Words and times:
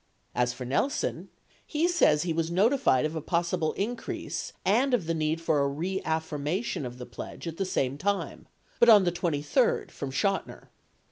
As 0.33 0.51
for 0.51 0.65
Nelson, 0.65 1.29
he 1.63 1.87
says 1.87 2.23
he 2.23 2.33
was 2.33 2.49
notified 2.49 3.05
of 3.05 3.15
a 3.15 3.21
possible 3.21 3.73
increase 3.73 4.51
and 4.65 4.95
of 4.95 5.05
the 5.05 5.13
need 5.13 5.39
for 5.39 5.59
a 5.59 5.67
reaffirmation 5.67 6.87
of 6.87 6.97
the 6.97 7.05
pledge 7.05 7.45
at 7.47 7.57
the 7.57 7.65
same 7.65 7.99
time— 7.99 8.47
but 8.79 8.89
on 8.89 9.03
the 9.03 9.11
23d, 9.11 9.91
from 9.91 10.09
Chotiner. 10.09 10.69